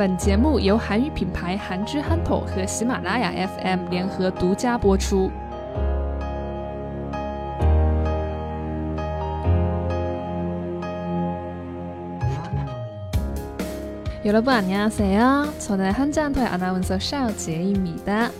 [0.00, 5.30] 本节目由韩语品牌韩之憨头和喜马拉雅 FM 联合独家播出。
[14.26, 15.54] 여러분 안녕하세요.
[15.60, 18.32] 저는 한지한토의 아나운서 邵杰입니다。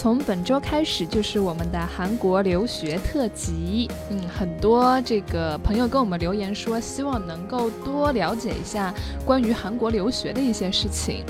[0.00, 3.90] 从本周开始就是我们的韩国留学特辑。
[4.10, 11.24] 嗯，很多这个朋友跟我们留言说，希望能够多了解一下关于韩国留学的一些事情。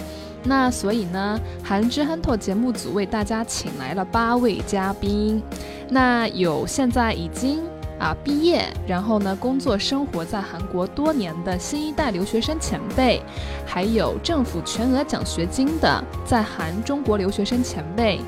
[0.44, 5.42] 那所以呢，韩之憨透节目组为大家请来了八位嘉宾。
[5.88, 7.60] 那有现在已经
[7.98, 13.22] 啊毕业，然后呢工作生活在韩国多年的新一代留学生前辈，
[13.64, 18.20] 还有政府全额奖学金的在韩中国留学生前辈，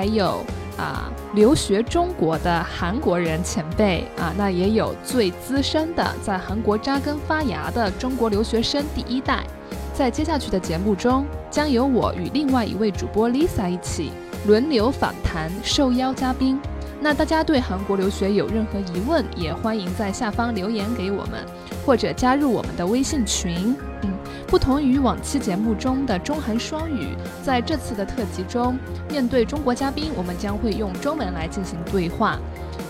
[0.00, 0.42] 还有
[0.78, 9.44] 啊留学中国的韩国人前辈啊，那也有最资深的在韩国扎根发芽的中国留学生第一代。
[9.92, 14.10] 在接下去的节目中，将由我与另外一位主播 Lisa 一起
[14.46, 16.58] 轮流访谈受邀嘉宾。
[17.02, 21.44] 那大家对韩国留学有任何疑问，也欢迎在下方留言给我们，
[21.86, 23.74] 或者加入我们的微信群。
[24.02, 24.10] 嗯，
[24.46, 28.78] 不同于往期节目中的中韩双语，在这次的特辑中，
[29.08, 32.38] 面对中国嘉宾，我们将会用中文来进行对话。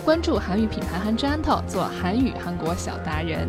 [0.05, 3.49] 关注韩语品牌韩之安透，做韩语韩国小达人。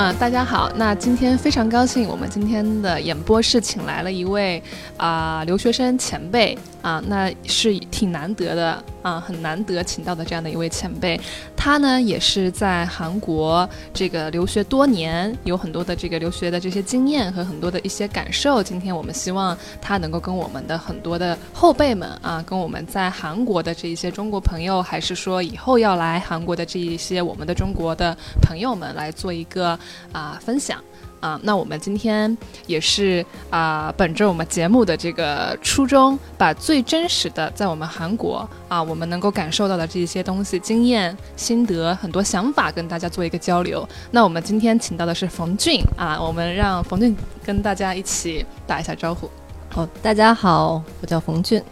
[0.00, 4.62] 啊、大家好，那今天非常高兴，我们今天的演播室请来了一位
[4.96, 11.20] 啊、留学生前辈啊、那是挺难得的啊、很难得请到的这样的一位前辈。
[11.56, 18.62] 他呢也是在韩国这个留学多年，有很多的这个留学的这些经验和很多的一些感受。
[18.62, 29.78] 今天我们希望他能够跟我们的很多的后辈们啊，跟我们在韩国的这一些中国朋友，还是说以后要来韩国的这一些我们的中国的朋友们来做一个
[30.12, 30.82] 啊、分享。
[31.20, 32.36] 啊，那我们今天
[32.66, 43.86] 也是啊、本着我们节目的这个初衷，把最真实的在我们韩国啊，我们能够感受到的这些东西、经验、心得、很多想法，跟大家做一个交流。
[44.10, 49.30] 那我们今天请到的是冯俊啊，我们让冯俊跟大家一起打一下招呼。
[49.74, 51.62] 哦，大家好，我叫冯俊。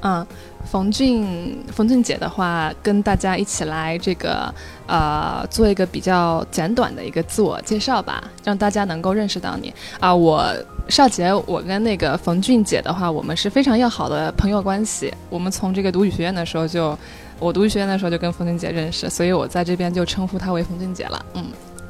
[0.00, 0.26] 嗯，
[0.70, 4.52] 冯俊，冯俊姐的话，跟大家一起来这个
[4.86, 10.54] 呃，做一个比较简短的一个自我介绍吧，让大家能够认识到你啊、我
[10.88, 15.12] 邵杰，我跟那个冯俊姐的话，我们是非常要好的朋友关系。
[15.28, 16.96] 我们从这个读语学院的时候就，
[17.38, 21.26] 我读语学院的时候就跟冯俊姐认识，所以我在这边就称呼她为冯俊姐了。
[21.34, 21.44] 嗯，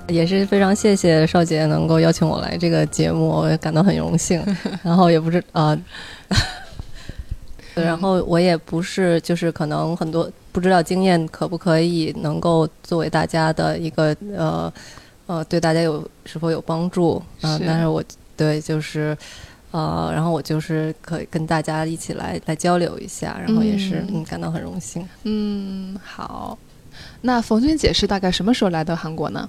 [0.08, 4.42] 也是非常谢谢邵杰能够邀请我来这个节目，我也感到很荣幸。
[4.82, 5.78] 然后也不是呃，
[7.78, 14.72] 对然后我也不是就是可能很多不知道经验可不可以能够作为大家的一个呃
[15.26, 18.02] 呃对大家有是否有帮助啊、呃但是我
[18.36, 19.16] 对就是。
[19.70, 25.06] 呃，然后我就是可以跟大家一起来来交流一下，然后也是嗯嗯感到很荣幸。
[25.24, 26.56] 嗯，好。
[27.20, 29.46] 那冯军姐是大概什么时候来到韩国呢？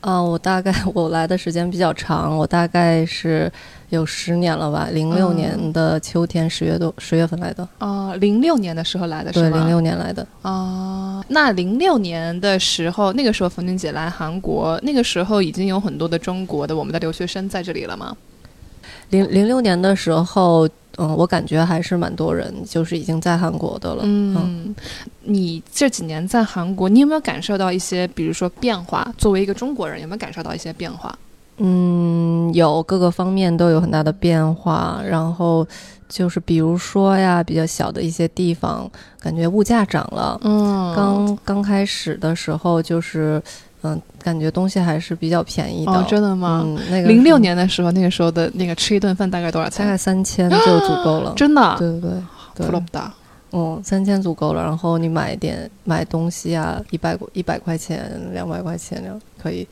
[0.00, 3.50] 啊，我大概我来的时间比较长，我大概是
[3.90, 10.26] 有十年了吧，零六嗯年的秋天十月多十月份来的，哦，零六年的时候来的是对，零六年来的。
[10.42, 18.16] 哦，那零六年的时候，那个时候冯俊姐来韩国，那个时候已经有很多的中国的我们的留学生在这里了吗？
[19.10, 20.68] 零零六年的时候，
[21.00, 24.02] 嗯，我感觉还是蛮多人，就是已经在韩国的了。
[24.04, 24.74] 嗯，
[25.22, 29.10] 你这几年在韩国，你有没有感受到一些，比如说变化？
[29.16, 31.18] 作为一个中国人，有没有感受到一些变化？
[31.56, 35.66] 嗯，有各个方面都有很大的变化，然后
[36.08, 40.38] 就是比如说呀，比较小的一些地方，感觉物价涨了。
[40.42, 43.42] 嗯刚刚开始的时候，就是
[43.82, 45.92] 嗯，感觉东西还是比较便宜的。
[45.92, 46.62] 哦，真的吗？
[46.64, 49.96] 嗯，那个零六年的时候，那个时候的那个吃一顿饭大概多少钱大概？
[49.96, 51.32] 三千就足够了。
[51.36, 51.76] 真的？
[51.78, 52.10] 对对对
[52.54, 53.12] 对普，罗布达。
[53.52, 54.62] 嗯，三千足够了。
[54.62, 59.66] 然后你买点买东西啊，一百一百块钱、两百块钱这样可以。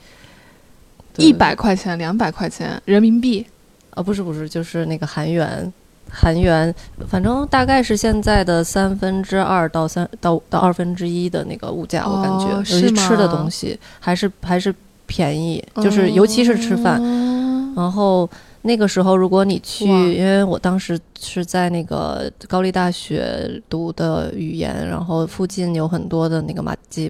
[1.17, 3.45] 一百块钱、两百块钱人民币，
[3.91, 5.73] 啊，不是不是，就是那个韩元，
[6.11, 6.75] 韩元，
[7.09, 14.75] 反正大概是现在的三分之二到三到到二分之一的那个物价，我感觉，哦尤其吃的东西还是还是
[15.07, 16.99] 便宜，就是尤其是吃饭。
[17.03, 17.39] 嗯
[17.77, 18.29] 然后
[18.63, 27.09] 那个时候，如果你去，因为我当时是在那个高丽大学读的语言，然后附近有很多的那个马吉，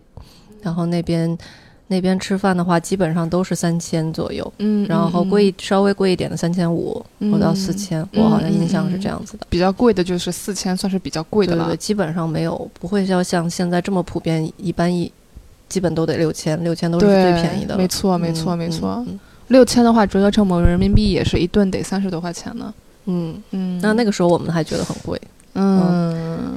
[0.61, 1.39] 然后那边
[1.89, 9.47] 那边吃饭的话，基本上都是三千左右，嗯，然后嗯贵稍微贵一点的三千五嗯或到四千，嗯我好像印象是这样子的。
[9.49, 11.65] 比较贵的就是四千，算是比较贵的了。
[11.65, 15.11] 对对，基本上没有，不会要像现在这么普遍，一般一
[15.69, 17.77] 基本都得六千，六千都是最便宜的。
[17.77, 19.05] 没错，没错，嗯没错。
[19.09, 19.19] 嗯
[19.49, 22.75] 六千的话，折合成某人民币也是一顿得三十多块钱呢。
[23.07, 25.19] 嗯，嗯，那那个时候我们还觉得很贵。
[25.55, 25.81] 嗯，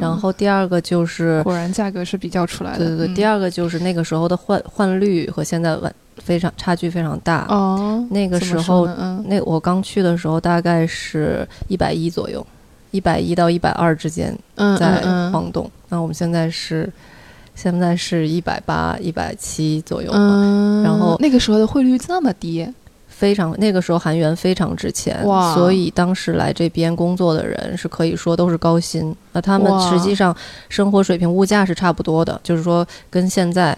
[0.01, 2.79] 然后第二个就是，果然价格是比较出来的。
[2.79, 7.45] 对对对，嗯第二个就是那个时候的换换率和现在完非常差距非常大。
[7.49, 12.45] 哦，那个时候嗯那我刚去的时候大概是一百一左右，
[12.91, 15.01] 一百一到一百二之间嗯在
[15.31, 15.69] 晃动。
[15.89, 16.91] 那我们现在是
[17.53, 22.67] 现在是一百八、一百七左右嘛，嗯，然后那个时候的汇率这么低，
[23.21, 25.53] 非常那个时候韩元非常值钱，哇。
[25.53, 29.15] 所以当时来这边工作的人是可以说都是高薪。
[29.33, 30.35] 那他们实际上
[30.69, 33.77] 生活水平、物价是差不多的，就是说跟现在，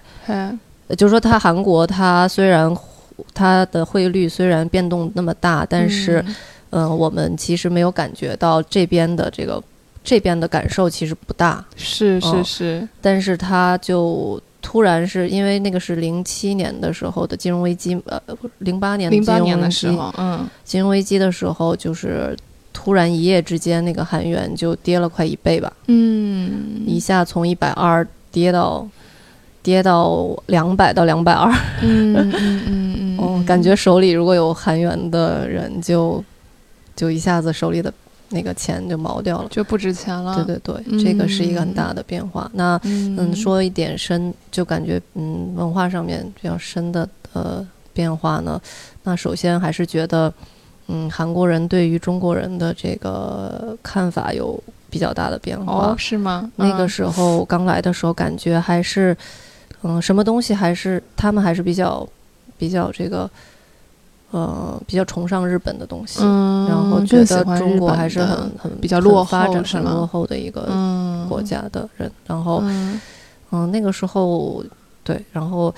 [0.98, 2.74] 就是说他韩国他虽然
[3.34, 6.24] 它的汇率虽然变动那么大，但是
[6.70, 6.98] 嗯。
[6.98, 9.62] 我们其实没有感觉到这边的这个
[10.06, 14.42] 这边的感受其实不大，是是哦是，但是它就。
[14.64, 18.20] 突然是因为那个是零七年的时候的金融危机，呃，
[18.60, 22.36] 零八年的零八年的时候，嗯，金融危机的时候，就是
[22.72, 28.88] 突然一夜之间，那个韩元就跌了快一倍吧，嗯，一下从一百二跌到
[29.62, 31.52] 跌到两百到两百二，
[31.82, 36.24] 嗯嗯嗯嗯， 哦嗯，感觉手里如果有韩元的人就
[36.96, 37.94] 就一下子手里的
[38.34, 39.48] 那个钱就毛掉了。
[39.50, 40.36] 就不值钱了。
[40.36, 42.50] 对对对，这个是一个很大的变化。
[42.54, 48.60] 那嗯嗯，说一点深，就感觉嗯文化上面比较深的呃变化呢。
[49.04, 50.34] 那首先还是觉得，
[50.88, 55.92] 嗯，韩国人对于中国人的这个看法有比较大的变化。
[55.92, 56.52] 哦，是吗？
[56.56, 59.16] 那个嗯时候刚来的时候，感觉还是，
[59.84, 62.08] 嗯，什么东西还是他们还是比较
[62.58, 63.30] 比较这个，
[64.34, 66.20] 呃，比较崇尚日本的东西。
[66.24, 72.12] 嗯，然后觉得中国还是很很比较落很发展很落后的一个嗯国家的人。
[72.26, 73.00] 然后嗯
[73.52, 74.64] 嗯，那个时候
[75.04, 75.74] 对，然后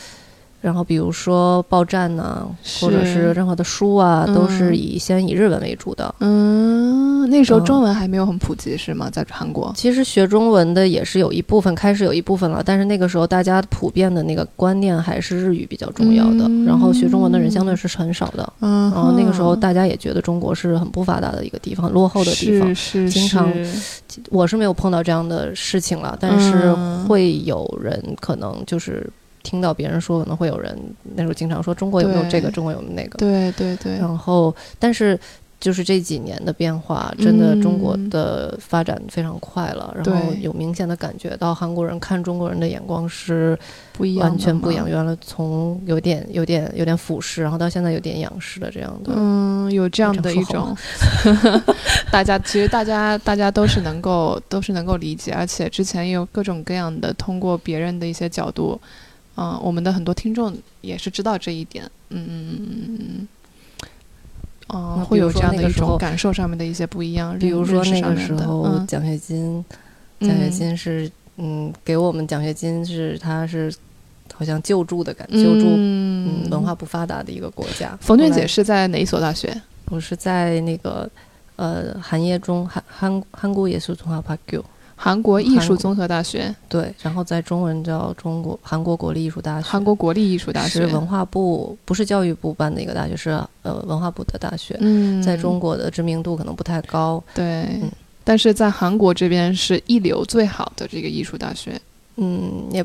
[0.66, 2.44] 然后比如说报站呐、
[2.82, 6.16] 或者是是任何的书啊，都是嗯以先以日文为主的。
[6.22, 9.08] 嗯，那时候嗯中文还没有很普及是吗？
[9.12, 9.72] 在韩国？
[9.76, 18.54] 其实学中文的也是有一部分，开始有一部分了，但是那个时候大家普遍的那个观念还是日语比较重要的，然后学中文的人相对是很少的。
[18.62, 23.08] 嗯，然后那个时候大家也觉得中国是很不发达的一个地方，落后的地方是。
[23.08, 23.54] 是经常
[24.32, 29.08] 我是没有碰到这样的事情了，但是嗯会有人可能就是
[29.46, 30.78] 听到别人说，可能会有人
[31.16, 33.18] 那时候经常说中国有没有这个，中国有没有那个。
[33.20, 35.18] 对对对，然后，但是
[35.58, 43.58] 就是这几年的变化，真的嗯中国的发展非常快了，然后有明显的感觉到韩国人看中国人的眼光是
[43.94, 44.88] 不一样，完全不一样，。
[44.88, 49.14] 原来从有点有点有点俯视，然后到现在有点仰视的这样的。
[49.16, 50.76] 嗯，有这样的一种，
[52.12, 58.80] 大家其实大家大家都是能够都是能够理解，而且之前也有各种各样的通过别人的一些角度，
[59.37, 63.29] 嗯、我们的很多听众也是知道这一点，嗯嗯嗯嗯嗯。
[64.69, 69.65] 哦、那比如说会有这样的那个时候一种感受上面的一些不一样，比如认认识说那个上面的时候嗯奖学金，
[70.21, 73.75] 奖学嗯金是嗯给我们奖学金是它是
[74.33, 77.99] 好像救助的感，救助嗯嗯文化不发达的一个国家。
[78.01, 79.61] 冯俊姐后来是在哪一所大学？
[79.87, 81.11] 我是在那个
[81.57, 84.65] 呃韩业中韩韩韩国예술종합학교
[84.96, 89.68] 韩国艺术综合大学，对，然后在中文叫中国韩国国立艺术大学。
[89.68, 93.30] 韩国国立艺术大学，是文化部，不是教育部办的一个大学，是
[93.62, 97.22] 呃文化部的大学，嗯，在中国的知名度可能不太高。
[97.34, 97.92] 对，嗯。
[98.24, 101.80] 但是在韩国这边是一流最好的这个艺术大学，
[102.16, 102.84] 嗯，也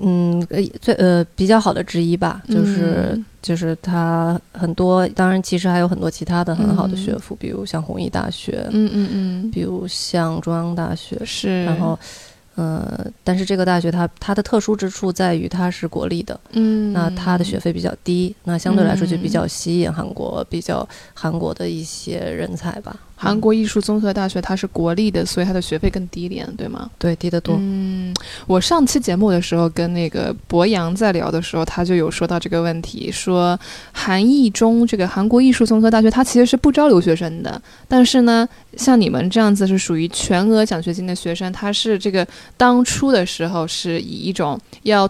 [0.00, 11.98] 嗯呃最呃比较好的之一吧，就是、嗯就是它很多，当然其实还有很多其他的很好的嗯学府，比如像弘毅大学，嗯嗯嗯比如像中央大学嗯，，是，然后。
[12.56, 22.94] 呃，但是这个大学它它的特殊之处在于它是国立的，嗯，那它的学费比较低，那相对来说就比嗯较吸引韩国比较韩国的一些人才吧。
[23.24, 26.90] 韩国艺术综合大学它是国立的，所以它的学费更低一点，对吗？
[26.98, 28.14] 对低得多，嗯，
[28.46, 33.58] 我上期节目的时候跟那个博洋在聊的时候，他就有说到这个问题，说
[33.92, 42.26] 韩艺中这个韩国艺术综合大学，它其实是不招留学生的，但是呢，像你们这样子是属于全额奖学金的学生，他是这个
[42.56, 45.08] 当初的时候是以一种要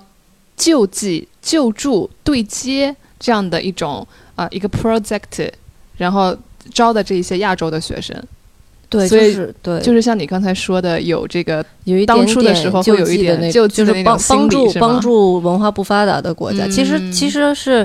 [0.56, 4.06] 救济、救助、对接这样的一种
[4.36, 5.50] 啊、一个 project，
[5.96, 6.36] 然后
[6.72, 8.16] 招的这一些亚洲的学生。
[8.88, 16.68] 对，所以就是对，就是像你刚才说的，有这个有一当点点初的时候会有一点那救济的那种就是帮帮助帮助文化不发达的国家。
[16.68, 17.84] 其实嗯其实是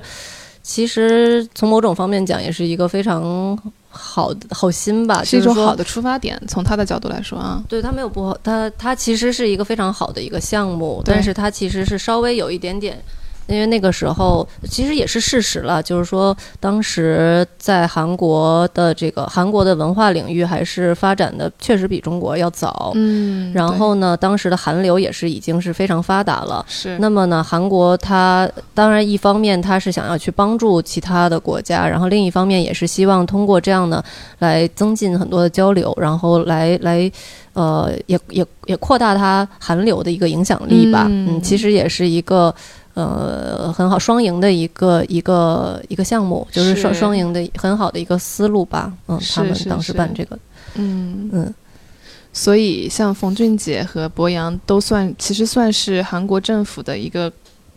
[0.61, 3.57] 其实从某种方面讲，也是一个非常
[3.89, 13.01] 好的好心吧，是一种好的出发点，从他的角度来说啊，对他没有不好，他他其实是一个非常好的一个项目，但是他其实是稍微有一点点。
[13.49, 22.91] 因为那个时候其实也是事实了，就是说当时在韩国的这个韩国的文化领域还是发展的确实比中国要早。
[22.95, 26.63] 嗯然后呢，当时的韩流也是已经是非常发达了。
[26.67, 34.03] 是那么呢，韩国它当然一方面它是想要去帮助其他的国家，然后另一方面也是希望通过这样呢
[34.37, 37.11] 来增进很多的交流，然后来来
[37.53, 41.07] 呃也也也扩大它韩流的一个影响力吧。
[41.09, 42.53] 嗯其实也是一个。
[42.95, 48.91] 呃，很好，双赢的一个一个一个项目，就是双双赢的很好的一个思路吧。
[49.07, 50.37] 嗯，他们当时办这个，
[50.73, 51.53] 嗯，嗯，
[52.33, 57.31] 所以像冯俊杰和博洋都算，其实算是韩国政府的一个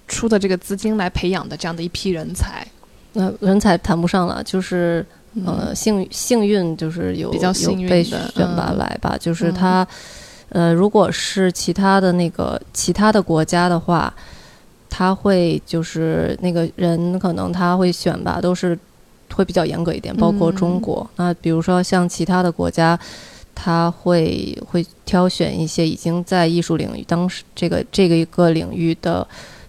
[0.08, 2.66] 出的这个资金来培养的这样的一批人才。
[3.12, 5.04] 那、人才谈不上了，就是
[5.34, 5.44] 嗯。
[5.46, 8.78] 呃，幸幸运就是有比较幸运被的选拔嗯。
[8.78, 9.54] 来吧，就是嗯。
[9.54, 9.86] 他，
[10.48, 14.12] 呃，如果是其他的那个其他的国家的话，
[14.94, 18.78] 他会就是那个人可能他会选吧都是
[19.32, 21.10] 会比较严格一点，包括中嗯国。
[21.16, 22.98] 那比如说像其他的国家。
[23.54, 29.24] 他会会挑选一些已经在艺术领域当时这个这个一个领域的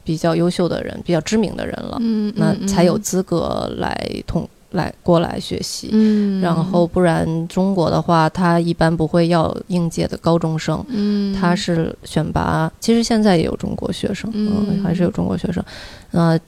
[0.06, 5.89] 比较优秀的人、比较知名的人了，嗯，那嗯才有资格来同来过来学习。
[5.92, 12.72] 嗯，然后不然中国的话，他一般不会要应届的高中生，嗯，他是选拔。
[12.80, 15.63] 其实现在也有中国学生，嗯还是有中国学生。
[16.12, 16.39] 呃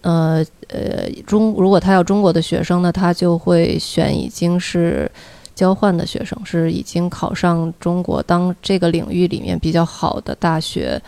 [0.00, 5.08] 呃呃，中如果他要中国的学生呢，他就会选已经是
[5.54, 11.00] 交换的学生，是已经考上中国当这个领域里面比较好的大学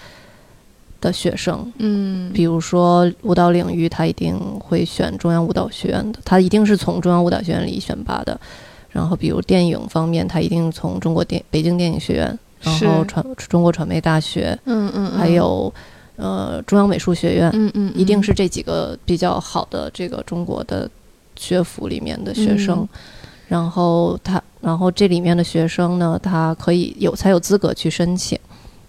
[1.04, 1.72] 的学生。
[1.78, 8.40] 嗯，比如说舞蹈领域，他一定会选中央舞蹈学院的，他一定是从中央舞蹈学院里选拔的。
[8.90, 15.72] 然后，比如电影方面，他一定从中国电北京电影学院，然后传中国传媒大学，嗯嗯，嗯还有
[16.16, 20.88] 呃中央美术学院，嗯嗯，一定是这几个比较好的这个中国的
[21.36, 22.78] 学府里面的学生。
[22.80, 22.88] 嗯
[23.46, 28.36] 然后他，然后这里面的学生呢，他可以有才有资格去申请，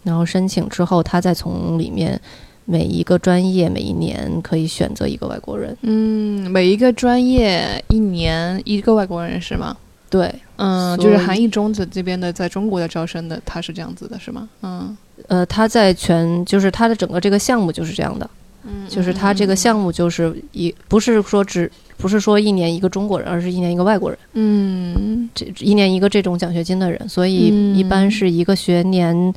[0.06, 2.18] 然后申请之后，他再从里面
[2.64, 5.76] 每一个专业每一年可以选择一个外国人。
[5.82, 9.76] 嗯，每一个专业一年一个外国人是吗？
[10.10, 14.48] 对，嗯，就是韩义中的这边的在中国的招生的，他是这样子的，是吗？
[14.62, 14.96] 嗯
[15.28, 18.30] 呃，他在全就是他的整个这个项目就是这样的，
[18.64, 24.20] 嗯就是他这个项目就是一不是说只不是说一年一个中国人，而是一年一个外国人。
[24.34, 29.34] 嗯这一年一个这种奖学金的人，所以嗯一般是一个学年，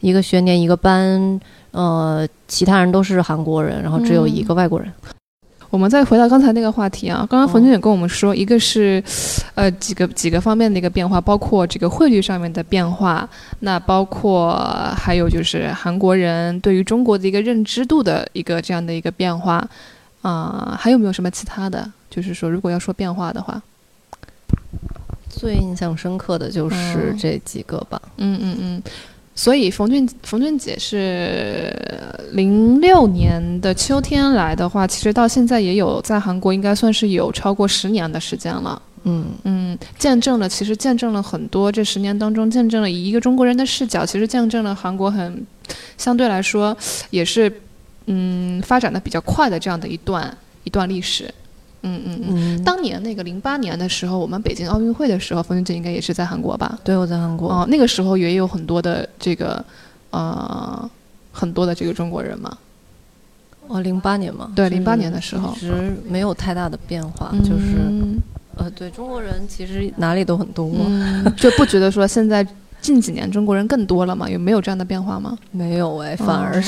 [0.00, 4.92] 一个学年一个班，呃，其他人都是韩国人，然后只有一个外国人。
[5.68, 9.02] 我们再回到刚才那个话题啊，刚刚冯俊也跟我们说，一个是，
[9.56, 13.28] 呃，几个几个方面的一个变化，包括这个汇率上面的变化，
[13.60, 14.54] 那包括
[14.96, 19.68] 还有就是韩国人对于中国的一个认知度的一个这样的一个变化，
[20.22, 21.90] 啊、还有没有什么其他的？
[22.08, 23.60] 就是说，如果要说变化的话，
[25.28, 26.76] 最印象深刻的就是
[27.12, 28.00] 嗯这几个吧。
[28.18, 28.82] 嗯嗯嗯，
[29.38, 31.70] 所以冯俊冯俊姐是
[32.32, 38.80] 零六年的秋天来的话，其实到现在也有在韩国应该算是有超过十年的时间了。
[39.04, 41.70] 嗯，嗯，见证了，其实见证了很多。
[41.70, 45.46] 这十年当中，见证了以一个中国人的视角，其实见证了韩国很
[45.98, 46.76] 相对来说
[47.10, 47.60] 也是
[48.06, 51.32] 嗯发展的比较快的这样的一段一段历史。
[51.86, 52.56] 嗯嗯嗯。
[52.56, 56.78] 嗯，当年那个零八年的时候，我们北京奥运会的时候，冯俊姐应该也是在韩国吧？
[56.84, 59.64] 对我在韩国，哦，那个时候也有很多的这个
[60.10, 60.90] 呃
[61.32, 62.56] 很多的这个中国人嘛。
[63.68, 68.16] 哦，零八年嘛，对零八年的时候其实没有太大的变化，就是嗯
[68.56, 72.46] 呃，对中国人其实哪里都很多，嗯， 就不觉得说现在
[72.80, 74.30] 近几年中国人更多了吗？
[74.30, 75.36] 有没有这样的变化吗？
[75.50, 76.62] 没有哎，反而哦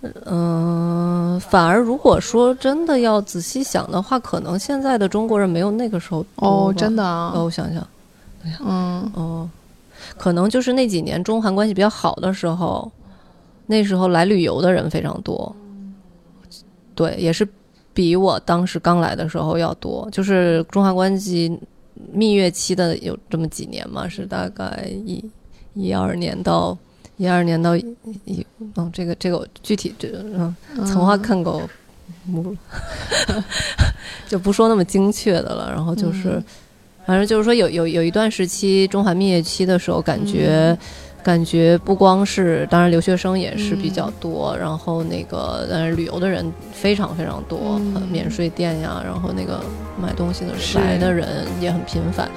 [0.00, 7.32] 是，嗯、反而如果说真的要仔细想的话，可能现在的中国人没有那个时候多哦，真的啊。
[7.34, 7.86] 哦，我想想，
[8.64, 9.10] 嗯。
[9.14, 9.48] 哦，
[10.16, 12.90] 可能就是那几年中韩关系比较好的时候，
[13.66, 15.54] 那时候来旅游的人非常多，
[16.94, 17.46] 对，也是
[17.92, 20.08] 比我当时刚来的时候要多。
[20.12, 21.58] 就是中韩关系
[22.12, 25.22] 蜜月期的有这么几年嘛，是大概一
[25.74, 26.76] 一二年到
[27.18, 28.46] 一二年到一一
[28.76, 30.54] 嗯，这个这个我具体这嗯，
[30.86, 31.60] 从话看狗。
[32.24, 32.56] 目
[34.26, 36.42] 就不说那么精确的了，然后就是，
[37.06, 40.76] 反正就是说有有有一段时期中韩蜜月期的时候，感觉。
[41.20, 47.78] 感觉不光是，当然留学生也是比较多，然后那个，但是旅游的人非常非常多，
[48.10, 49.62] 免税店呀，然后那个
[50.00, 52.30] 买东西的来的人也很频繁。